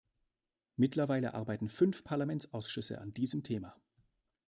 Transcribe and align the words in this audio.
Mittlerweile 0.77 1.35
arbeiten 1.35 1.69
fünf 1.69 2.03
Parlamentsausschüsse 2.03 2.99
an 2.99 3.13
diesem 3.13 3.43
Thema. 3.43 3.79